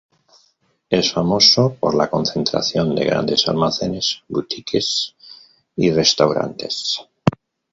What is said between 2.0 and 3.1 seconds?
concentración de